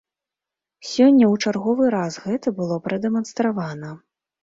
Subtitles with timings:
[0.91, 3.97] Сёння ў чарговы раз гэта было прадэманстравана.